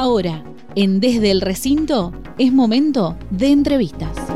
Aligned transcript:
Ahora, 0.00 0.42
en 0.76 0.98
Desde 0.98 1.30
el 1.30 1.42
Recinto, 1.42 2.10
es 2.38 2.54
momento 2.54 3.18
de 3.28 3.48
entrevistas. 3.48 4.29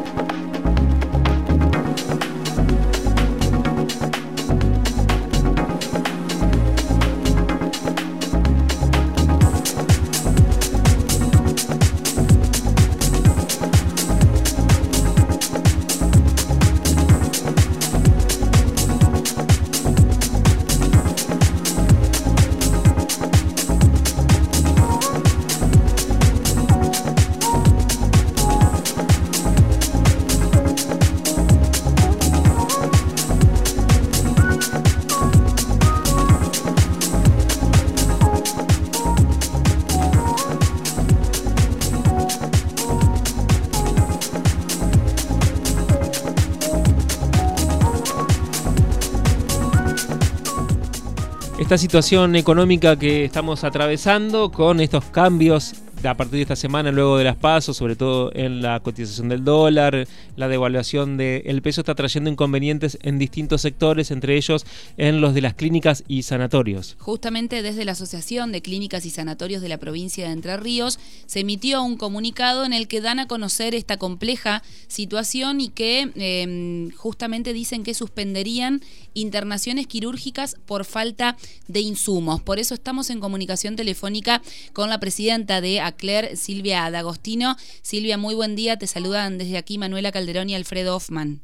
Esta 51.74 51.82
situación 51.82 52.36
económica 52.36 52.96
que 52.96 53.24
estamos 53.24 53.64
atravesando 53.64 54.52
con 54.52 54.78
estos 54.78 55.06
cambios 55.06 55.74
a 56.10 56.16
partir 56.16 56.36
de 56.36 56.42
esta 56.42 56.56
semana, 56.56 56.92
luego 56.92 57.18
de 57.18 57.24
las 57.24 57.36
pasos, 57.36 57.76
sobre 57.76 57.96
todo 57.96 58.30
en 58.34 58.62
la 58.62 58.80
cotización 58.80 59.28
del 59.28 59.44
dólar, 59.44 60.06
la 60.36 60.48
devaluación 60.48 61.16
del 61.16 61.62
peso, 61.62 61.80
está 61.80 61.94
trayendo 61.94 62.30
inconvenientes 62.30 62.98
en 63.02 63.18
distintos 63.18 63.62
sectores, 63.62 64.10
entre 64.10 64.36
ellos 64.36 64.66
en 64.96 65.20
los 65.20 65.34
de 65.34 65.40
las 65.40 65.54
clínicas 65.54 66.04
y 66.08 66.22
sanatorios. 66.22 66.96
Justamente 66.98 67.62
desde 67.62 67.84
la 67.84 67.92
Asociación 67.92 68.52
de 68.52 68.62
Clínicas 68.62 69.06
y 69.06 69.10
Sanatorios 69.10 69.62
de 69.62 69.68
la 69.68 69.78
provincia 69.78 70.26
de 70.26 70.32
Entre 70.32 70.56
Ríos 70.56 70.98
se 71.26 71.40
emitió 71.40 71.82
un 71.82 71.96
comunicado 71.96 72.64
en 72.64 72.72
el 72.72 72.88
que 72.88 73.00
dan 73.00 73.18
a 73.18 73.26
conocer 73.26 73.74
esta 73.74 73.96
compleja 73.96 74.62
situación 74.88 75.60
y 75.60 75.68
que 75.68 76.10
em, 76.16 76.90
justamente 76.92 77.52
dicen 77.52 77.82
que 77.82 77.94
suspenderían 77.94 78.82
internaciones 79.14 79.86
quirúrgicas 79.86 80.56
por 80.66 80.84
falta 80.84 81.36
de 81.68 81.80
insumos. 81.80 82.42
Por 82.42 82.58
eso 82.58 82.74
estamos 82.74 83.10
en 83.10 83.20
comunicación 83.20 83.76
telefónica 83.76 84.42
con 84.72 84.90
la 84.90 85.00
presidenta 85.00 85.60
de 85.60 85.80
Claire 85.94 86.36
Silvia 86.36 86.90
D'Agostino. 86.90 87.56
Silvia, 87.82 88.18
muy 88.18 88.34
buen 88.34 88.56
día. 88.56 88.78
Te 88.78 88.86
saludan 88.86 89.38
desde 89.38 89.56
aquí 89.56 89.78
Manuela 89.78 90.12
Calderón 90.12 90.50
y 90.50 90.54
Alfredo 90.54 90.96
Hoffman. 90.96 91.40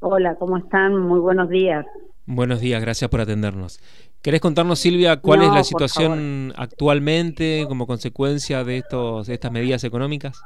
Hola, 0.00 0.34
¿cómo 0.36 0.56
están? 0.56 0.96
Muy 0.96 1.20
buenos 1.20 1.48
días. 1.48 1.86
Buenos 2.26 2.60
días, 2.60 2.80
gracias 2.80 3.10
por 3.10 3.20
atendernos. 3.20 3.80
¿Querés 4.22 4.40
contarnos, 4.40 4.78
Silvia, 4.78 5.16
cuál 5.16 5.42
es 5.42 5.52
la 5.52 5.64
situación 5.64 6.52
actualmente 6.56 7.64
como 7.66 7.86
consecuencia 7.86 8.64
de, 8.64 8.78
estos, 8.78 9.26
de 9.26 9.34
estas 9.34 9.50
medidas 9.50 9.82
económicas? 9.84 10.42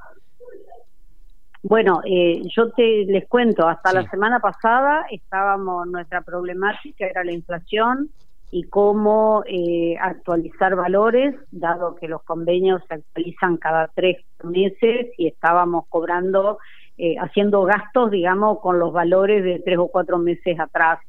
Bueno, 1.62 2.00
eh, 2.04 2.42
yo 2.54 2.70
te 2.70 3.04
les 3.06 3.26
cuento, 3.26 3.66
hasta 3.66 3.92
la 3.92 4.08
semana 4.10 4.38
pasada 4.38 5.06
estábamos, 5.10 5.86
nuestra 5.88 6.20
problemática 6.20 7.06
era 7.06 7.24
la 7.24 7.32
inflación, 7.32 8.10
y 8.50 8.64
cómo 8.64 9.42
eh, 9.46 9.96
actualizar 10.00 10.76
valores, 10.76 11.34
dado 11.50 11.96
que 11.96 12.08
los 12.08 12.22
convenios 12.22 12.82
se 12.88 12.94
actualizan 12.94 13.56
cada 13.56 13.88
tres 13.88 14.18
meses 14.42 15.08
y 15.18 15.26
estábamos 15.26 15.86
cobrando, 15.88 16.58
eh, 16.96 17.16
haciendo 17.18 17.62
gastos, 17.62 18.10
digamos, 18.10 18.60
con 18.60 18.78
los 18.78 18.92
valores 18.92 19.42
de 19.42 19.60
tres 19.64 19.78
o 19.78 19.88
cuatro 19.88 20.18
meses 20.18 20.58
atrás. 20.60 21.00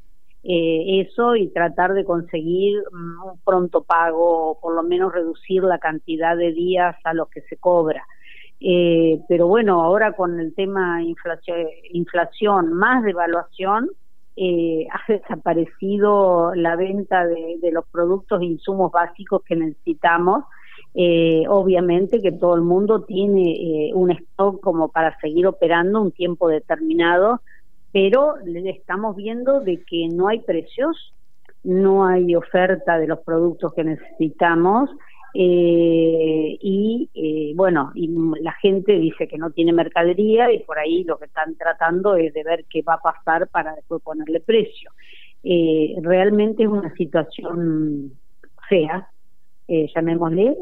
Eh, 0.44 1.02
eso 1.02 1.36
y 1.36 1.48
tratar 1.50 1.94
de 1.94 2.06
conseguir 2.06 2.84
mm, 2.92 3.24
un 3.24 3.40
pronto 3.44 3.84
pago 3.84 4.52
o 4.52 4.60
por 4.60 4.76
lo 4.76 4.84
menos 4.84 5.12
reducir 5.12 5.64
la 5.64 5.80
cantidad 5.80 6.38
de 6.38 6.52
días 6.52 6.96
a 7.04 7.14
los 7.14 7.30
que 7.30 7.42
se 7.42 7.58
cobra. 7.58 8.06
pero 9.28 9.48
bueno, 9.48 9.84
ahora 9.84 10.14
con 10.14 10.40
el 10.40 10.56
tema 10.56 11.04
inflación, 11.04 11.68
inflación 11.92 12.74
más 12.74 13.04
devaluación, 13.04 13.90
eh, 14.38 14.88
ha 14.92 15.12
desaparecido 15.12 16.54
la 16.56 16.76
venta 16.76 17.26
de, 17.26 17.72
los 17.72 17.86
productos 17.86 18.42
e 18.42 18.46
insumos 18.46 18.92
básicos 18.92 19.42
que 19.44 19.56
necesitamos. 19.56 20.44
Eh, 20.94 21.44
obviamente 21.48 22.22
que 22.22 22.32
todo 22.32 22.56
el 22.56 22.62
mundo 22.62 23.04
tiene 23.04 23.90
eh, 23.90 23.92
un 23.94 24.12
stock 24.12 24.62
como 24.62 24.90
para 24.90 25.18
seguir 25.20 25.48
operando 25.48 26.02
un 26.02 26.12
tiempo 26.12 26.48
determinado, 26.48 27.42
pero 27.92 28.36
estamos 28.66 29.16
viendo 29.16 29.62
de 29.62 29.84
que 29.84 30.08
no 30.10 30.28
hay 30.28 30.40
precios, 30.40 31.14
no 31.64 32.06
hay 32.06 32.36
oferta 32.36 32.98
de 32.98 33.08
los 33.08 33.20
productos 33.20 33.74
que 33.74 33.84
necesitamos 33.84 34.90
eh, 35.38 36.58
y 36.62 37.10
eh, 37.14 37.52
bueno, 37.56 37.92
y 37.94 38.10
la 38.40 38.54
gente 38.54 38.94
dice 38.94 39.28
que 39.28 39.38
no 39.38 39.52
tiene 39.52 39.74
mercadería 39.74 40.50
y 40.54 40.60
por 40.60 40.80
ahí 40.80 41.04
lo 41.04 41.20
que 41.20 41.26
están 41.26 41.56
tratando 41.56 42.16
es 42.16 42.34
de 42.34 42.42
ver 42.46 42.64
qué 42.70 42.82
va 42.84 42.94
a 42.94 43.02
pasar 43.02 43.50
para 43.50 43.76
después 43.76 44.02
ponerle 44.02 44.40
precio. 44.40 44.92
Eh, 45.44 45.96
realmente 46.02 46.64
es 46.64 46.70
una 46.70 46.94
situación 46.96 48.14
fea, 48.70 49.10
llamémosle, 49.68 50.56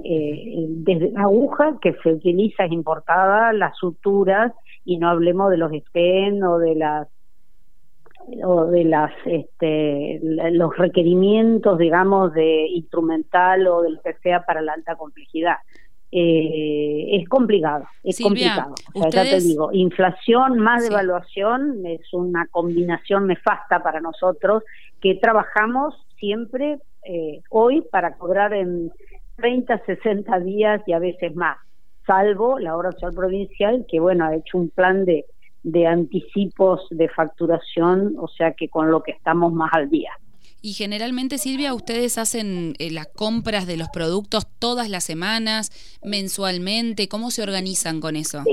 desde 0.69 1.11
la 1.11 1.23
aguja 1.23 1.78
que 1.79 1.94
se 2.01 2.13
utiliza 2.13 2.66
es 2.66 2.72
importada, 2.72 3.53
las 3.53 3.78
suturas, 3.78 4.53
y 4.85 4.97
no 4.97 5.09
hablemos 5.09 5.51
de 5.51 5.57
los 5.57 5.72
estén 5.72 6.41
o 6.41 6.57
de 6.57 6.75
las 6.75 7.07
o 8.44 8.66
de 8.66 8.84
las 8.84 9.12
este, 9.26 10.20
los 10.22 10.76
requerimientos 10.78 11.78
digamos 11.78 12.34
de 12.34 12.68
instrumental 12.70 13.68
o 13.68 13.81
del 13.81 14.00
que 14.04 14.14
sea 14.16 14.44
para 14.46 14.62
la 14.62 14.74
alta 14.74 14.96
complejidad. 14.96 15.58
Eh, 16.16 17.18
es 17.18 17.28
complicado 17.28 17.86
es 18.03 18.20
complicado. 18.22 18.76
O 18.94 19.00
sea, 19.00 19.09
ya 19.09 19.24
te 19.24 19.40
digo 19.40 19.70
inflación 19.74 20.59
más 20.59 20.88
devaluación 20.88 21.84
es 21.86 22.02
una 22.14 22.46
combinación 22.52 23.28
nefasta 23.28 23.82
para 23.82 24.00
nosotros 24.00 24.64
que 25.02 25.16
trabajamos 25.16 25.96
siempre 26.20 26.78
eh, 27.06 27.42
hoy 27.50 27.82
para 27.92 28.16
cobrar 28.18 28.53
en 28.53 28.92
30 29.38 29.82
60 29.86 30.40
días 30.42 30.82
y 30.86 30.94
a 30.94 31.00
veces 31.00 31.36
más 31.36 31.58
salvo 32.06 32.59
la 32.59 32.78
obra 32.78 32.92
social 32.92 33.14
provincial 33.14 33.86
que 33.90 34.00
bueno 34.00 34.26
ha 34.26 34.36
hecho 34.36 34.58
un 34.58 34.70
plan 34.70 35.06
de 35.06 35.26
de 35.63 35.88
anticipos 35.88 36.81
de 36.90 37.09
facturación, 37.09 38.16
o 38.19 38.28
sea 38.28 38.53
que 38.53 38.69
con 38.69 38.91
lo 38.91 39.01
que 39.01 39.12
estamos 39.12 39.53
más 39.53 39.72
al 39.74 39.90
día. 39.90 40.12
Y 40.66 40.74
generalmente, 40.74 41.40
Silvia, 41.40 41.74
ustedes 41.74 42.18
hacen 42.18 42.74
eh, 42.79 42.90
las 42.90 43.07
compras 43.07 43.68
de 43.68 43.75
los 43.75 43.90
productos 43.90 44.47
todas 44.59 44.90
las 44.90 45.03
semanas, 45.03 46.00
mensualmente, 46.06 47.09
¿cómo 47.09 47.31
se 47.31 47.44
organizan 47.44 48.00
con 48.00 48.16
eso? 48.16 48.44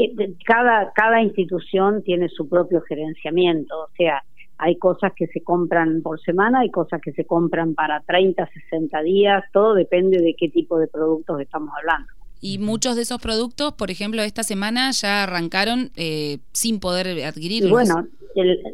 cada, 0.44 0.92
cada 0.92 1.22
institución 1.22 2.02
tiene 2.02 2.28
su 2.28 2.48
propio 2.48 2.80
gerenciamiento, 2.82 3.78
o 3.78 3.88
sea, 3.96 4.24
hay 4.58 4.76
cosas 4.76 5.12
que 5.14 5.28
se 5.28 5.42
compran 5.42 6.02
por 6.02 6.20
semana, 6.20 6.60
hay 6.60 6.70
cosas 6.70 7.00
que 7.00 7.12
se 7.12 7.24
compran 7.24 7.74
para 7.74 8.00
30, 8.00 8.44
60 8.70 9.02
días, 9.02 9.44
todo 9.52 9.74
depende 9.74 10.18
de 10.20 10.34
qué 10.36 10.48
tipo 10.48 10.78
de 10.78 10.88
productos 10.88 11.40
estamos 11.40 11.72
hablando. 11.78 12.12
Y 12.40 12.58
muchos 12.58 12.96
de 12.96 13.02
esos 13.02 13.20
productos, 13.20 13.74
por 13.74 13.90
ejemplo, 13.90 14.22
esta 14.22 14.42
semana 14.42 14.90
ya 14.92 15.24
arrancaron 15.24 15.90
eh, 15.96 16.38
sin 16.52 16.80
poder 16.80 17.24
adquirirlos. 17.24 17.70
bueno, 17.70 18.06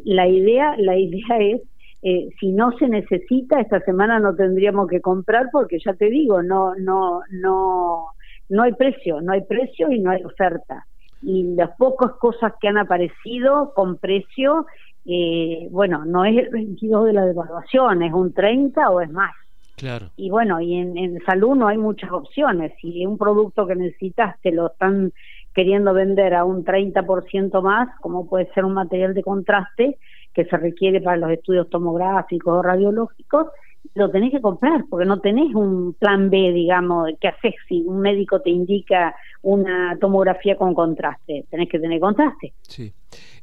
la 0.05 0.29
idea, 0.29 0.77
la 0.79 0.97
idea 0.97 1.39
es 1.41 1.61
eh, 2.03 2.29
si 2.39 2.53
no 2.53 2.71
se 2.79 2.89
necesita 2.89 3.61
esta 3.61 3.81
semana 3.81 4.21
no 4.21 4.35
tendríamos 4.37 4.89
que 4.89 5.01
comprar 5.01 5.49
porque 5.51 5.79
ya 5.85 5.93
te 5.95 6.11
digo 6.11 6.43
no 6.43 6.75
no 6.77 7.23
no 7.31 8.11
no 8.49 8.63
hay 8.63 8.75
precio 8.75 9.21
no 9.23 9.33
hay 9.33 9.41
precio 9.43 9.91
y 9.91 9.99
no 9.99 10.11
hay 10.11 10.23
oferta. 10.23 10.87
Y 11.23 11.55
las 11.55 11.71
pocas 11.77 12.13
cosas 12.21 12.53
que 12.61 12.69
han 12.69 12.79
aparecido 12.79 13.73
con 13.75 13.97
precio 13.97 14.67
eh, 15.07 15.69
bueno 15.71 16.05
no 16.05 16.25
es 16.25 16.37
el 16.37 16.51
22 16.51 17.07
de 17.07 17.13
la 17.13 17.25
devaluación 17.25 18.03
es 18.03 18.13
un 18.13 18.33
30 18.33 18.91
o 18.91 19.01
es 19.01 19.11
más 19.11 19.33
Claro. 19.77 20.11
Y 20.17 20.31
bueno, 20.31 20.61
y 20.61 20.75
en, 20.75 21.21
salud 21.27 21.55
no 21.55 21.69
hay 21.69 21.77
muchas 21.77 22.11
opciones. 22.11 22.73
Si 22.81 23.05
un 23.05 23.19
producto 23.19 23.67
que 23.67 23.77
necesitas 23.77 24.41
te 24.41 24.51
lo 24.51 24.69
están 24.69 25.13
queriendo 25.55 25.93
vender 25.93 26.35
a 26.35 26.45
un 26.45 26.65
30% 26.65 27.63
más, 27.63 27.89
como 28.01 28.29
puede 28.29 28.53
ser 28.53 28.65
un 28.65 28.75
material 28.75 29.15
de 29.15 29.23
contraste 29.23 29.99
que 30.35 30.45
se 30.45 30.57
requiere 30.57 31.01
para 31.01 31.17
los 31.17 31.31
estudios 31.31 31.69
tomográficos 31.71 32.59
o 32.59 32.63
radiológicos, 32.63 33.49
lo 33.95 34.11
tenés 34.11 34.33
que 34.33 34.41
comprar 34.41 34.85
porque 34.91 35.07
no 35.07 35.21
tenés 35.21 35.55
un 35.55 35.95
plan 35.95 36.29
B, 36.29 36.53
digamos, 36.53 37.11
que 37.21 37.29
haces 37.29 37.55
si 37.69 37.83
un 37.83 38.01
médico 38.01 38.41
te 38.41 38.51
indica 38.51 39.15
una 39.43 39.97
tomografía 40.01 40.57
con 40.57 40.75
contraste, 40.75 41.45
tenés 41.51 41.69
que 41.69 41.79
tener 41.79 42.01
contraste. 42.01 42.53
Sí. 42.63 42.93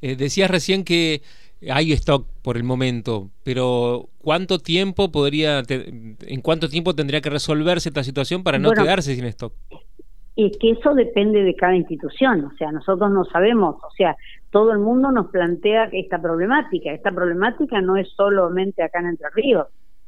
Eh, 0.01 0.15
decías 0.15 0.51
recién 0.51 0.83
que 0.83 1.21
hay 1.71 1.91
stock 1.93 2.27
por 2.41 2.57
el 2.57 2.63
momento, 2.63 3.29
pero 3.43 4.09
¿cuánto 4.19 4.59
tiempo 4.59 5.11
podría, 5.11 5.63
en 5.69 6.41
cuánto 6.41 6.69
tiempo 6.69 6.95
tendría 6.95 7.21
que 7.21 7.29
resolverse 7.29 7.89
esta 7.89 8.03
situación 8.03 8.43
para 8.43 8.59
no 8.59 8.71
quedarse 8.71 9.15
sin 9.15 9.25
stock? 9.25 9.53
es 10.35 10.57
que 10.57 10.71
eso 10.71 10.93
depende 10.95 11.43
de 11.43 11.55
cada 11.55 11.75
institución, 11.75 12.45
o 12.45 12.57
sea, 12.57 12.71
nosotros 12.71 13.11
no 13.11 13.23
sabemos, 13.25 13.75
o 13.83 13.91
sea, 13.95 14.15
todo 14.49 14.71
el 14.71 14.79
mundo 14.79 15.11
nos 15.11 15.27
plantea 15.27 15.89
esta 15.91 16.19
problemática, 16.19 16.91
esta 16.91 17.11
problemática 17.11 17.81
no 17.81 17.97
es 17.97 18.09
solamente 18.15 18.81
acá 18.81 18.99
en 18.99 19.07
Entre 19.07 19.29
Ríos. 19.29 19.67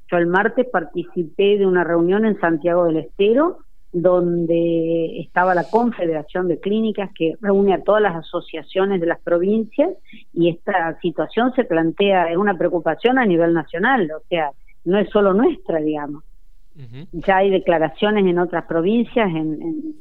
Yo 0.09 0.17
el 0.17 0.27
martes 0.27 0.67
participé 0.71 1.57
de 1.57 1.65
una 1.65 1.83
reunión 1.83 2.25
en 2.25 2.39
Santiago 2.39 2.85
del 2.85 2.97
Estero 2.97 3.59
donde 3.95 5.21
estaba 5.21 5.55
la 5.55 5.63
Confederación 5.69 6.49
de 6.49 6.59
Clínicas 6.59 7.09
que 7.15 7.37
reúne 7.39 7.73
a 7.73 7.81
todas 7.81 8.01
las 8.01 8.13
asociaciones 8.13 8.99
de 8.99 9.07
las 9.07 9.21
provincias 9.21 9.89
y 10.33 10.49
esta 10.49 10.99
situación 10.99 11.53
se 11.55 11.63
plantea, 11.63 12.29
es 12.29 12.35
una 12.35 12.57
preocupación 12.57 13.17
a 13.19 13.25
nivel 13.25 13.53
nacional, 13.53 14.11
o 14.11 14.21
sea, 14.27 14.51
no 14.83 14.99
es 14.99 15.09
solo 15.11 15.33
nuestra, 15.33 15.79
digamos. 15.79 16.25
Ya 17.13 17.37
hay 17.37 17.49
declaraciones 17.49 18.25
en 18.25 18.37
otras 18.37 18.65
provincias 18.65 19.29
en, 19.29 19.95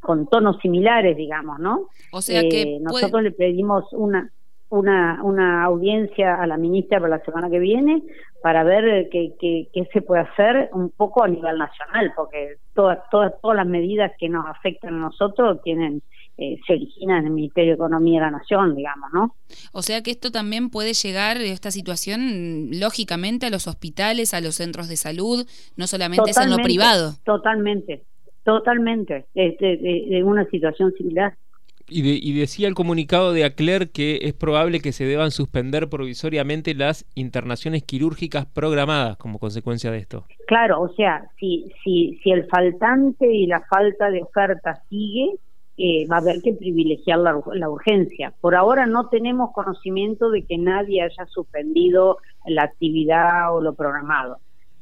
con 0.00 0.26
tonos 0.26 0.58
similares, 0.58 1.16
digamos, 1.16 1.60
¿no? 1.60 1.86
O 2.10 2.20
sea 2.20 2.42
que 2.48 2.62
eh, 2.62 2.78
nosotros 2.80 3.22
le 3.22 3.30
pedimos 3.30 3.84
una 3.92 4.28
una, 4.70 5.20
una 5.22 5.64
audiencia 5.64 6.34
a 6.34 6.46
la 6.46 6.56
ministra 6.56 7.00
para 7.00 7.16
la 7.16 7.24
semana 7.24 7.48
que 7.48 7.58
viene 7.58 8.02
para 8.42 8.62
ver 8.64 9.08
qué, 9.10 9.34
qué, 9.40 9.68
qué, 9.72 9.88
se 9.92 10.02
puede 10.02 10.22
hacer 10.22 10.70
un 10.72 10.90
poco 10.90 11.24
a 11.24 11.28
nivel 11.28 11.58
nacional, 11.58 12.12
porque 12.14 12.56
todas, 12.74 12.98
todas, 13.10 13.32
todas 13.42 13.56
las 13.56 13.66
medidas 13.66 14.12
que 14.18 14.28
nos 14.28 14.46
afectan 14.46 14.94
a 14.94 14.98
nosotros 14.98 15.60
tienen 15.62 16.02
eh, 16.40 16.56
se 16.64 16.74
originan 16.74 17.18
en 17.18 17.26
el 17.26 17.32
Ministerio 17.32 17.72
de 17.72 17.74
Economía 17.74 18.20
de 18.20 18.26
la 18.26 18.38
Nación, 18.38 18.76
digamos, 18.76 19.10
¿no? 19.12 19.34
O 19.72 19.82
sea 19.82 20.04
que 20.04 20.12
esto 20.12 20.30
también 20.30 20.70
puede 20.70 20.92
llegar, 20.92 21.38
esta 21.38 21.72
situación, 21.72 22.68
lógicamente, 22.78 23.46
a 23.46 23.50
los 23.50 23.66
hospitales, 23.66 24.34
a 24.34 24.40
los 24.40 24.54
centros 24.54 24.88
de 24.88 24.96
salud, 24.96 25.48
no 25.76 25.86
solamente 25.88 26.30
es 26.30 26.36
en 26.36 26.50
lo 26.50 26.58
privado. 26.58 27.14
Totalmente, 27.24 28.04
totalmente, 28.44 29.26
es 29.34 29.58
de 29.58 30.22
una 30.22 30.44
situación 30.44 30.92
similar. 30.92 31.34
Y, 31.90 32.38
decía 32.38 32.68
el 32.68 32.74
comunicado 32.74 33.32
de 33.32 33.44
ACLER 33.44 33.90
que 33.90 34.20
es 34.22 34.34
probable 34.34 34.80
que 34.80 34.92
se 34.92 35.04
deban 35.04 35.30
suspender 35.30 35.88
provisoriamente 35.88 36.74
las 36.74 37.06
internaciones 37.14 37.82
quirúrgicas 37.82 38.46
programadas 38.46 39.16
como 39.16 39.38
consecuencia 39.38 39.90
de 39.90 39.98
esto. 39.98 40.24
Claro, 40.46 40.80
o 40.82 40.88
sea, 40.94 41.28
si, 41.38 41.72
si, 41.82 42.18
si 42.22 42.30
el 42.30 42.46
faltante 42.46 43.32
y 43.32 43.46
la 43.46 43.60
falta 43.62 44.10
de 44.10 44.22
oferta 44.22 44.82
sigue, 44.88 45.34
eh, 45.78 46.06
va 46.10 46.16
a 46.16 46.20
haber 46.20 46.42
que 46.42 46.52
privilegiar 46.52 47.20
la, 47.20 47.40
la, 47.54 47.70
urgencia. 47.70 48.34
Por 48.40 48.54
ahora 48.54 48.86
no 48.86 49.08
tenemos 49.08 49.52
conocimiento 49.52 50.30
de 50.30 50.44
que 50.44 50.58
nadie 50.58 51.02
haya 51.02 51.26
suspendido 51.26 52.18
la 52.46 52.64
actividad 52.64 53.54
o 53.54 53.60
lo 53.60 53.74
programado 53.74 54.38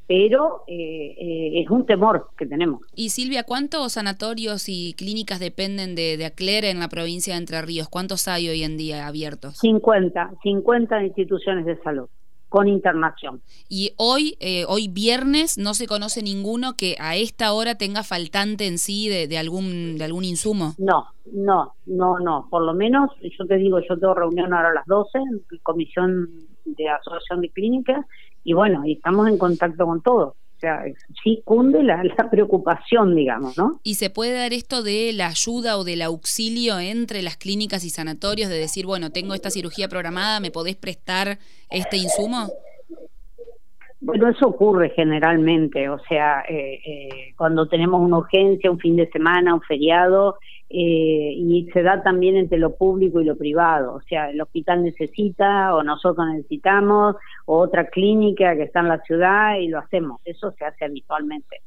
pero 0.06 0.64
eh, 0.66 1.16
eh, 1.18 1.62
es 1.62 1.70
un 1.70 1.84
temor 1.86 2.28
que 2.38 2.46
tenemos. 2.46 2.80
Y 2.94 3.10
Silvia, 3.10 3.44
¿cuántos 3.44 3.92
sanatorios 3.92 4.68
y 4.68 4.94
clínicas 4.94 5.40
dependen 5.40 5.94
de, 5.94 6.16
de 6.16 6.26
Acler 6.26 6.64
en 6.64 6.78
la 6.78 6.88
provincia 6.88 7.34
de 7.34 7.40
Entre 7.40 7.60
Ríos? 7.62 7.88
¿Cuántos 7.88 8.28
hay 8.28 8.48
hoy 8.48 8.62
en 8.62 8.76
día 8.76 9.06
abiertos? 9.06 9.58
50, 9.58 10.34
50 10.42 11.04
instituciones 11.04 11.66
de 11.66 11.76
salud 11.82 12.08
con 12.48 12.68
internación. 12.68 13.42
Y 13.68 13.92
hoy, 13.96 14.36
eh, 14.40 14.64
hoy 14.68 14.88
viernes, 14.88 15.58
no 15.58 15.74
se 15.74 15.86
conoce 15.86 16.22
ninguno 16.22 16.76
que 16.76 16.96
a 17.00 17.16
esta 17.16 17.52
hora 17.52 17.74
tenga 17.74 18.02
faltante 18.02 18.66
en 18.66 18.78
sí 18.78 19.08
de, 19.08 19.26
de, 19.26 19.38
algún 19.38 19.98
de 19.98 20.04
algún 20.04 20.24
insumo. 20.24 20.74
No, 20.78 21.06
no, 21.32 21.74
no, 21.86 22.18
no. 22.20 22.46
Por 22.48 22.62
lo 22.62 22.72
menos, 22.72 23.10
yo 23.20 23.46
te 23.46 23.56
digo, 23.56 23.80
yo 23.80 23.98
tengo 23.98 24.14
reunión 24.14 24.54
ahora 24.54 24.70
a 24.70 24.74
las 24.74 24.86
12, 24.86 25.18
en 25.18 25.58
comisión 25.62 26.28
de 26.64 26.88
asociación 26.88 27.40
de 27.40 27.50
clínicas, 27.50 28.06
y 28.46 28.52
bueno, 28.52 28.82
y 28.86 28.92
estamos 28.92 29.28
en 29.28 29.38
contacto 29.38 29.84
con 29.84 30.00
todos. 30.02 30.28
O 30.28 30.58
sea, 30.60 30.84
sí 31.22 31.42
cunde 31.44 31.82
la, 31.82 32.02
la, 32.04 32.30
preocupación, 32.30 33.16
digamos, 33.16 33.58
¿no? 33.58 33.80
¿Y 33.82 33.96
se 33.96 34.08
puede 34.08 34.34
dar 34.34 34.52
esto 34.52 34.84
de 34.84 35.12
la 35.12 35.26
ayuda 35.26 35.76
o 35.76 35.82
del 35.82 36.00
auxilio 36.00 36.78
entre 36.78 37.22
las 37.22 37.36
clínicas 37.36 37.84
y 37.84 37.90
sanatorios 37.90 38.48
de 38.48 38.56
decir, 38.56 38.86
bueno, 38.86 39.10
tengo 39.10 39.34
esta 39.34 39.50
cirugía 39.50 39.88
programada, 39.88 40.38
¿me 40.38 40.52
podés 40.52 40.76
prestar 40.76 41.38
este 41.70 41.96
insumo? 41.96 42.46
Bueno, 44.00 44.28
eso 44.28 44.46
ocurre 44.46 44.90
generalmente, 44.90 45.88
o 45.88 45.98
sea, 46.08 46.42
eh, 46.48 46.80
eh, 46.86 47.34
cuando 47.36 47.66
tenemos 47.66 48.00
una 48.00 48.18
urgencia, 48.18 48.70
un 48.70 48.78
fin 48.78 48.94
de 48.94 49.10
semana, 49.10 49.54
un 49.54 49.62
feriado, 49.62 50.38
eh, 50.68 51.32
y 51.36 51.68
se 51.72 51.82
da 51.82 52.02
también 52.02 52.36
entre 52.36 52.58
lo 52.58 52.74
público 52.74 53.20
y 53.20 53.24
lo 53.24 53.36
privado, 53.36 53.94
o 53.94 54.00
sea, 54.02 54.30
el 54.30 54.40
hospital 54.40 54.82
necesita 54.82 55.74
o 55.74 55.84
nosotros 55.84 56.26
necesitamos 56.32 57.14
o 57.44 57.58
otra 57.58 57.86
clínica 57.86 58.56
que 58.56 58.64
está 58.64 58.80
en 58.80 58.88
la 58.88 59.00
ciudad 59.02 59.58
y 59.60 59.68
lo 59.68 59.78
hacemos, 59.78 60.20
eso 60.24 60.52
se 60.58 60.64
hace 60.64 60.84
habitualmente. 60.84 61.60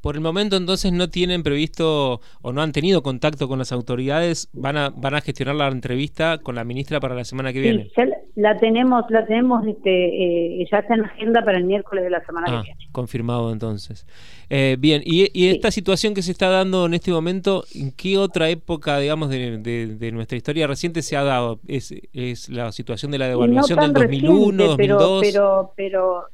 Por 0.00 0.14
el 0.14 0.22
momento 0.22 0.56
entonces 0.56 0.90
no 0.90 1.10
tienen 1.10 1.42
previsto 1.42 2.20
o 2.40 2.52
no 2.52 2.62
han 2.62 2.72
tenido 2.72 3.02
contacto 3.02 3.46
con 3.46 3.58
las 3.58 3.72
autoridades, 3.72 4.48
van 4.52 4.78
a 4.78 4.88
van 4.88 5.14
a 5.14 5.20
gestionar 5.20 5.54
la 5.54 5.68
entrevista 5.68 6.38
con 6.38 6.54
la 6.54 6.64
ministra 6.64 6.98
para 6.98 7.14
la 7.14 7.24
semana 7.24 7.52
que 7.52 7.60
viene. 7.60 7.90
Sí, 7.94 8.02
la 8.36 8.58
tenemos, 8.58 9.04
la 9.10 9.26
tenemos 9.26 9.66
este, 9.66 10.62
eh, 10.62 10.66
ya 10.70 10.78
está 10.78 10.94
en 10.94 11.04
agenda 11.04 11.44
para 11.44 11.58
el 11.58 11.64
miércoles 11.64 12.04
de 12.04 12.10
la 12.10 12.24
semana 12.24 12.46
que 12.46 12.52
ah, 12.52 12.62
viene. 12.62 12.88
Confirmado 12.90 13.52
entonces. 13.52 14.06
Eh, 14.48 14.76
bien, 14.78 15.02
y, 15.04 15.28
y 15.38 15.48
esta 15.48 15.70
situación 15.70 16.14
que 16.14 16.22
se 16.22 16.32
está 16.32 16.48
dando 16.48 16.86
en 16.86 16.94
este 16.94 17.10
momento, 17.10 17.64
¿en 17.74 17.92
qué 17.92 18.07
otra 18.16 18.48
época, 18.48 18.98
digamos, 18.98 19.30
de, 19.30 20.10
nuestra 20.12 20.36
historia 20.36 20.66
reciente 20.66 21.02
se 21.02 21.16
ha 21.16 21.24
dado? 21.24 21.60
¿Es, 21.66 21.94
es 22.12 22.48
la 22.48 22.72
situación 22.72 23.10
de 23.10 23.18
la 23.18 23.28
devaluación 23.28 23.78
del 23.78 23.92
2001, 23.92 24.64
2002? 24.64 25.20
Pero, 25.22 25.72
pero, 25.76 26.24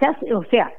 ya, 0.00 0.18
o 0.34 0.44
sea, 0.44 0.72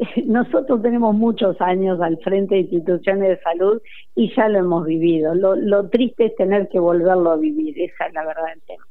nosotros 0.26 0.82
tenemos 0.82 1.14
muchos 1.14 1.60
años 1.60 2.00
al 2.00 2.18
frente 2.18 2.54
de 2.54 2.60
instituciones 2.62 3.28
de 3.28 3.40
salud 3.40 3.80
y 4.14 4.34
ya 4.34 4.48
lo 4.48 4.58
hemos 4.58 4.86
vivido. 4.86 5.34
Lo, 5.34 5.56
lo 5.56 5.88
triste 5.88 6.26
es 6.26 6.36
tener 6.36 6.68
que 6.68 6.78
volverlo 6.78 7.30
a 7.30 7.36
vivir, 7.36 7.80
esa 7.80 8.06
es 8.06 8.14
la 8.14 8.24
verdad 8.24 8.46
del 8.54 8.62
tema. 8.62 8.86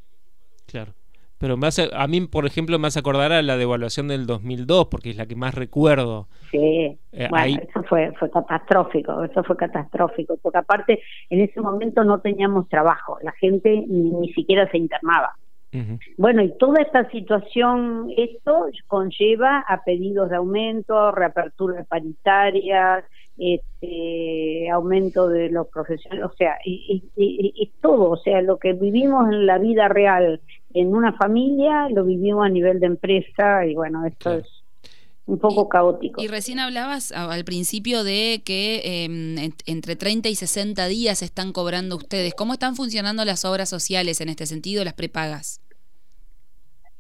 Claro. 0.68 0.94
Pero 1.39 1.56
me 1.56 1.68
hace, 1.68 1.89
a 1.94 2.06
mí, 2.07 2.19
por 2.27 2.45
ejemplo, 2.45 2.77
me 2.80 2.88
hace 2.88 3.00
acordar 3.00 3.31
a 3.31 3.41
la 3.41 3.56
devaluación 3.56 4.09
del 4.09 4.27
2002, 4.27 4.88
porque 4.88 5.09
es 5.09 5.15
la 5.15 5.25
que 5.25 5.38
más 5.38 5.56
recuerdo. 5.56 6.27
Sí, 6.51 6.97
eh, 7.13 7.27
bueno, 7.30 7.62
eso 7.68 7.83
fue, 7.83 8.12
fue 8.19 8.30
catastrófico, 8.30 9.24
eso 9.24 9.44
fue 9.45 9.56
catastrófico, 9.56 10.38
porque 10.41 10.57
aparte 10.57 11.01
en 11.30 11.39
ese 11.39 11.62
momento 11.62 12.03
no 12.03 12.19
teníamos 12.19 12.68
trabajo, 12.68 13.18
la 13.24 13.31
gente 13.31 13.86
ni, 13.88 14.33
siquiera 14.33 14.69
se 14.69 14.77
internaba. 14.77 15.33
Bueno, 16.18 16.41
y 16.41 16.51
toda 16.57 16.81
esta 16.81 17.07
situación, 17.12 18.12
esto 18.18 18.65
conlleva 18.88 19.59
a 19.59 19.83
pedidos 19.83 20.31
de 20.31 20.38
aumento, 20.38 21.12
reaperturas 21.12 21.86
paritarias, 21.86 23.05
este, 23.39 24.69
aumento 24.69 25.27
de 25.27 25.50
los 25.50 25.67
profesionales, 25.67 26.25
o 26.25 26.36
sea, 26.36 26.58
y, 26.65 27.03
y, 27.15 27.72
todo, 27.81 28.12
o 28.12 28.17
sea, 28.17 28.41
lo 28.41 28.58
que 28.58 28.74
vivimos 28.74 29.29
en 29.29 29.46
la 29.46 29.58
vida 29.58 29.88
real 29.88 30.41
en 30.74 30.93
una 30.93 31.13
familia, 31.13 31.88
lo 31.89 32.03
vivimos 32.03 32.46
a 32.46 32.50
nivel 32.50 32.79
de 32.79 32.88
empresa 32.88 33.65
y 33.65 33.75
bueno, 33.75 34.05
esto 34.05 34.34
es 34.34 34.46
un 35.25 35.39
poco 35.39 35.69
caótico. 35.69 36.22
Y 36.22 36.27
recién 36.27 36.60
hablabas 36.60 37.12
al 37.12 37.46
principio 37.46 38.03
de 38.03 38.41
que 38.43 38.81
eh, 38.84 39.51
entre 39.65 39.96
30 39.96 40.27
y 40.29 40.36
60 40.36 40.88
días 40.88 41.22
están 41.22 41.53
cobrando 41.53 41.96
ustedes. 41.96 42.34
¿Cómo 42.34 42.53
están 42.53 42.75
funcionando 42.75 43.24
las 43.25 43.46
obras 43.46 43.69
sociales 43.69 44.22
en 44.22 44.29
este 44.29 44.46
sentido, 44.48 44.84
las 44.84 44.93
prepagas? 44.93 45.62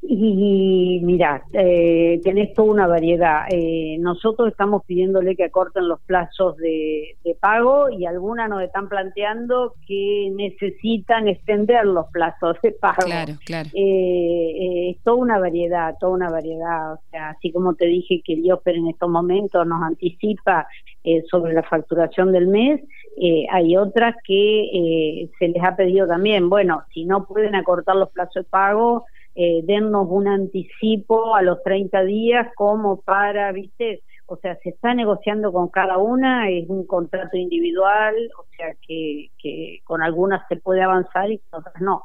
Y 0.01 1.01
mira, 1.03 1.43
eh, 1.51 2.21
tenés 2.23 2.53
toda 2.53 2.71
una 2.71 2.87
variedad. 2.87 3.45
Eh, 3.51 3.97
nosotros 3.99 4.47
estamos 4.49 4.83
pidiéndole 4.85 5.35
que 5.35 5.43
acorten 5.43 5.89
los 5.89 5.99
plazos 6.01 6.55
de, 6.57 7.15
pago 7.41 7.89
y 7.89 8.05
algunas 8.05 8.49
nos 8.49 8.63
están 8.63 8.89
planteando 8.89 9.73
que 9.87 10.29
necesitan 10.35 11.27
extender 11.27 11.85
los 11.85 12.07
plazos 12.07 12.57
de 12.63 12.71
pago. 12.71 13.05
Claro, 13.05 13.33
claro. 13.45 13.69
Eh, 13.73 13.79
eh, 13.81 14.89
es 14.89 15.03
toda 15.03 15.17
una 15.17 15.39
variedad, 15.39 15.95
toda 15.99 16.13
una 16.13 16.29
variedad. 16.29 16.93
O 16.93 16.99
sea, 17.11 17.29
así 17.29 17.51
como 17.51 17.75
te 17.75 17.85
dije 17.85 18.21
que 18.25 18.35
Dios 18.35 18.59
pero 18.63 18.77
en 18.77 18.87
estos 18.87 19.09
momentos 19.09 19.65
nos 19.67 19.81
anticipa 19.83 20.67
eh, 21.03 21.23
sobre 21.29 21.53
la 21.53 21.63
facturación 21.63 22.31
del 22.31 22.47
mes, 22.47 22.81
eh, 23.21 23.45
hay 23.51 23.77
otras 23.77 24.15
que 24.25 25.29
se 25.37 25.47
les 25.49 25.63
ha 25.63 25.75
pedido 25.75 26.07
también, 26.07 26.49
bueno, 26.49 26.83
si 26.93 27.05
no 27.05 27.25
pueden 27.25 27.55
acortar 27.55 27.95
los 27.95 28.09
plazos 28.09 28.43
de 28.45 28.49
pago, 28.49 29.05
eh, 29.41 29.61
dennos 29.63 30.05
un 30.09 30.27
anticipo 30.27 31.33
a 31.33 31.41
los 31.41 31.63
30 31.63 32.03
días 32.03 32.47
como 32.57 32.99
para, 32.99 33.53
viste, 33.53 34.03
o 34.25 34.35
sea, 34.35 34.57
se 34.57 34.71
está 34.71 34.93
negociando 34.93 35.53
con 35.53 35.69
cada 35.69 35.97
una, 35.97 36.49
es 36.49 36.67
un 36.67 36.85
contrato 36.85 37.37
individual, 37.37 38.15
o 38.37 38.43
sea 38.57 38.75
que, 38.85 39.29
que 39.41 39.79
con 39.85 40.01
algunas 40.03 40.45
se 40.49 40.57
puede 40.57 40.81
avanzar 40.81 41.31
y 41.31 41.39
con 41.49 41.61
otras 41.61 41.81
no. 41.81 42.03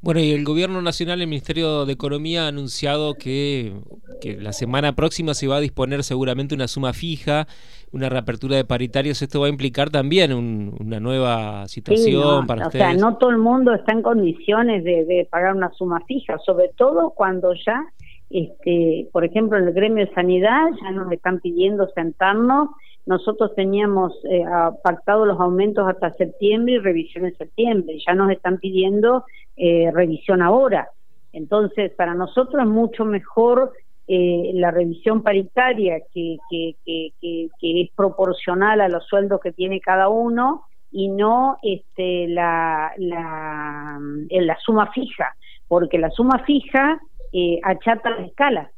Bueno, 0.00 0.20
y 0.20 0.30
el 0.30 0.44
Gobierno 0.44 0.80
Nacional, 0.80 1.20
el 1.20 1.26
Ministerio 1.26 1.84
de 1.84 1.92
Economía 1.92 2.44
ha 2.44 2.48
anunciado 2.48 3.14
que, 3.14 3.72
la 4.38 4.52
semana 4.52 4.92
próxima 4.94 5.34
se 5.34 5.46
va 5.46 5.56
a 5.56 5.60
disponer 5.60 6.02
seguramente 6.02 6.54
una 6.54 6.68
suma 6.68 6.92
fija, 6.92 7.46
una 7.92 8.08
reapertura 8.08 8.56
de 8.56 8.64
paritarios. 8.64 9.22
Esto 9.22 9.40
va 9.40 9.46
a 9.46 9.50
implicar 9.50 9.90
también 9.90 10.32
una 10.32 11.00
nueva 11.00 11.66
situación 11.68 12.46
para 12.46 12.66
ustedes. 12.66 12.84
O 12.84 12.90
sea, 12.90 12.98
no 12.98 13.16
todo 13.16 13.30
el 13.30 13.38
mundo 13.38 13.74
está 13.74 13.92
en 13.92 14.02
condiciones 14.02 14.84
de, 14.84 15.26
pagar 15.30 15.54
una 15.54 15.70
suma 15.72 16.00
fija, 16.06 16.38
sobre 16.44 16.70
todo 16.76 17.10
cuando 17.10 17.52
ya 17.54 17.84
este, 18.30 19.08
por 19.12 19.24
ejemplo, 19.24 19.58
en 19.58 19.68
el 19.68 19.72
gremio 19.72 20.04
de 20.04 20.12
sanidad 20.12 20.66
ya 20.82 20.90
nos 20.90 21.10
están 21.12 21.40
pidiendo 21.40 21.88
sentarnos. 21.94 22.70
Nosotros 23.06 23.54
teníamos 23.54 24.12
eh, 24.30 24.44
pactado 24.82 25.24
los 25.24 25.40
aumentos 25.40 25.88
hasta 25.88 26.12
septiembre 26.14 26.74
y 26.74 26.78
revisión 26.78 27.24
en 27.24 27.36
septiembre. 27.36 27.98
Ya 28.06 28.14
nos 28.14 28.30
están 28.30 28.58
pidiendo 28.58 29.24
eh, 29.58 29.90
revisión 29.92 30.40
ahora. 30.40 30.88
Entonces, 31.32 31.92
para 31.92 32.14
nosotros 32.14 32.62
es 32.62 32.68
mucho 32.68 33.04
mejor 33.04 33.72
eh, 34.06 34.52
la 34.54 34.70
revisión 34.70 35.22
paritaria 35.22 36.00
que, 36.14 36.38
que, 36.48 36.76
que, 36.84 37.12
que, 37.20 37.80
es 37.82 37.90
proporcional 37.94 38.80
a 38.80 38.88
los 38.88 39.04
sueldos 39.06 39.40
que 39.40 39.52
tiene 39.52 39.80
cada 39.80 40.08
uno 40.08 40.64
y 40.90 41.08
no 41.08 41.58
este, 41.62 42.28
la, 42.28 42.92
la, 42.96 43.98
la 44.30 44.58
suma 44.64 44.90
fija, 44.92 45.36
porque 45.66 45.98
la 45.98 46.10
suma 46.10 46.38
fija 46.44 46.98
eh, 47.32 47.60
achata 47.62 48.10
la 48.10 48.26
escala. 48.26 48.70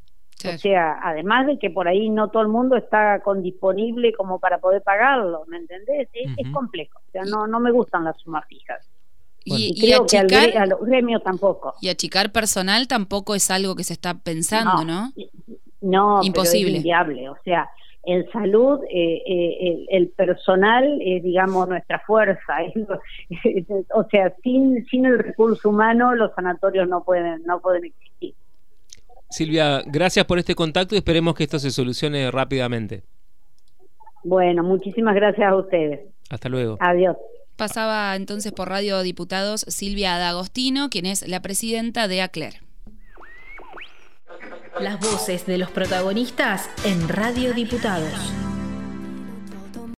O 0.42 0.58
sea, 0.58 0.98
además 1.02 1.46
de 1.46 1.58
que 1.58 1.68
por 1.68 1.86
ahí 1.86 2.08
no 2.08 2.30
todo 2.30 2.42
el 2.42 2.48
mundo 2.48 2.74
está 2.74 3.20
con 3.20 3.42
disponible 3.42 4.14
como 4.14 4.38
para 4.38 4.58
poder 4.58 4.82
pagarlo, 4.82 5.44
¿me 5.46 5.58
entendés? 5.58 6.08
Es, 6.14 6.50
complejo, 6.50 6.98
o 6.98 7.10
sea, 7.12 7.22
no, 7.24 7.46
no 7.46 7.60
me 7.60 7.70
gustan 7.70 8.04
las 8.04 8.18
sumas 8.18 8.46
fijas. 8.48 8.89
Y, 9.44 9.80
creo 9.80 10.06
que 10.06 10.18
a 10.18 10.66
los 10.66 10.80
gremios 10.80 11.22
tampoco. 11.22 11.74
Y 11.80 11.88
achicar 11.88 12.30
personal 12.30 12.86
tampoco 12.88 13.34
es 13.34 13.50
algo 13.50 13.74
que 13.74 13.84
se 13.84 13.94
está 13.94 14.14
pensando, 14.14 14.84
¿no? 14.84 15.12
No, 15.80 16.22
imposible. 16.22 16.72
es 16.72 16.76
inviable, 16.78 17.30
o 17.30 17.36
sea, 17.42 17.70
en 18.04 18.30
salud 18.30 18.80
eh, 18.90 19.22
eh, 19.26 19.86
el, 19.90 20.08
personal 20.08 21.00
es 21.02 21.22
digamos 21.22 21.68
nuestra 21.68 21.98
fuerza 22.00 22.54
o 23.94 24.04
sea 24.04 24.34
sin 24.42 24.86
sin 24.86 25.04
el 25.04 25.18
recurso 25.18 25.68
humano 25.68 26.14
los 26.14 26.34
sanatorios 26.34 26.88
no 26.88 27.04
pueden 27.04 27.42
no 27.44 27.60
pueden 27.60 27.84
existir 27.84 28.34
Silvia 29.28 29.82
gracias 29.86 30.24
por 30.24 30.38
este 30.38 30.54
contacto 30.54 30.94
y 30.94 30.98
esperemos 30.98 31.34
que 31.34 31.44
esto 31.44 31.58
se 31.58 31.70
solucione 31.70 32.30
rápidamente 32.30 33.02
bueno 34.24 34.62
muchísimas 34.62 35.14
gracias 35.14 35.50
a 35.50 35.56
ustedes 35.56 36.00
hasta 36.30 36.48
luego 36.48 36.78
adiós 36.80 37.16
pasaba 37.60 38.16
entonces 38.16 38.52
por 38.52 38.70
Radio 38.70 39.02
Diputados 39.02 39.66
Silvia 39.68 40.16
D'Agostino 40.16 40.88
quien 40.88 41.04
es 41.04 41.28
la 41.28 41.42
presidenta 41.42 42.08
de 42.08 42.22
ACLER 42.22 42.62
las 44.80 44.98
voces 44.98 45.44
de 45.44 45.58
los 45.58 45.70
protagonistas 45.70 46.70
en 46.84 47.06
Radio 47.06 47.52
Diputados. 47.52 48.49